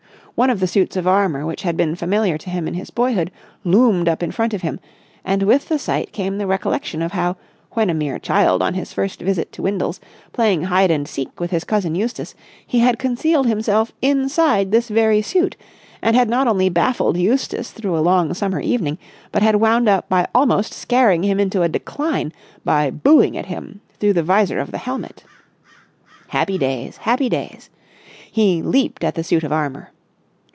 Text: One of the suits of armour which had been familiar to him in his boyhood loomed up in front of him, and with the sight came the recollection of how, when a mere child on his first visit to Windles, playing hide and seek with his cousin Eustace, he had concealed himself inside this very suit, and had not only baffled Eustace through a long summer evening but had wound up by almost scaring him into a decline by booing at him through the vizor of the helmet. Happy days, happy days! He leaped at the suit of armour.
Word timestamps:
One 0.35 0.49
of 0.49 0.59
the 0.59 0.65
suits 0.65 0.95
of 0.97 1.05
armour 1.05 1.45
which 1.45 1.61
had 1.61 1.77
been 1.77 1.93
familiar 1.93 2.35
to 2.39 2.49
him 2.49 2.67
in 2.67 2.73
his 2.73 2.89
boyhood 2.89 3.29
loomed 3.63 4.09
up 4.09 4.23
in 4.23 4.31
front 4.31 4.55
of 4.55 4.63
him, 4.63 4.79
and 5.23 5.43
with 5.43 5.69
the 5.69 5.77
sight 5.77 6.11
came 6.11 6.39
the 6.39 6.47
recollection 6.47 7.03
of 7.03 7.11
how, 7.11 7.35
when 7.71 7.91
a 7.91 7.93
mere 7.93 8.17
child 8.17 8.59
on 8.63 8.73
his 8.73 8.91
first 8.91 9.21
visit 9.21 9.51
to 9.51 9.61
Windles, 9.61 9.99
playing 10.33 10.63
hide 10.63 10.89
and 10.89 11.07
seek 11.07 11.39
with 11.39 11.51
his 11.51 11.63
cousin 11.63 11.93
Eustace, 11.93 12.33
he 12.65 12.79
had 12.79 12.97
concealed 12.97 13.45
himself 13.45 13.91
inside 14.01 14.71
this 14.71 14.87
very 14.87 15.21
suit, 15.21 15.55
and 16.01 16.15
had 16.15 16.27
not 16.29 16.47
only 16.47 16.69
baffled 16.69 17.17
Eustace 17.17 17.69
through 17.69 17.95
a 17.95 17.99
long 18.01 18.33
summer 18.33 18.61
evening 18.61 18.97
but 19.31 19.43
had 19.43 19.57
wound 19.57 19.87
up 19.87 20.09
by 20.09 20.25
almost 20.33 20.73
scaring 20.73 21.21
him 21.21 21.39
into 21.39 21.61
a 21.61 21.69
decline 21.69 22.33
by 22.65 22.89
booing 22.89 23.37
at 23.37 23.45
him 23.45 23.79
through 23.99 24.13
the 24.13 24.23
vizor 24.23 24.57
of 24.57 24.71
the 24.71 24.79
helmet. 24.79 25.23
Happy 26.29 26.57
days, 26.57 26.97
happy 26.97 27.29
days! 27.29 27.69
He 28.31 28.63
leaped 28.63 29.03
at 29.03 29.13
the 29.13 29.23
suit 29.25 29.43
of 29.43 29.51
armour. 29.51 29.91